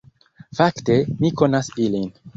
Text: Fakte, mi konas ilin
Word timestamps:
Fakte, 0.59 0.97
mi 1.21 1.33
konas 1.43 1.73
ilin 1.87 2.13